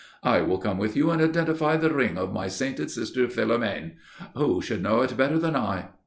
"I 0.23 0.41
will 0.41 0.57
come 0.57 0.79
with 0.79 0.95
you 0.97 1.11
and 1.11 1.21
identify 1.21 1.77
the 1.77 1.93
ring 1.93 2.17
of 2.17 2.33
my 2.33 2.47
sainted 2.47 2.89
sister 2.89 3.27
Philomène. 3.27 3.97
Who 4.35 4.59
should 4.59 4.81
know 4.81 5.01
it 5.01 5.15
better 5.15 5.37
than 5.37 5.55
I?" 5.55 5.89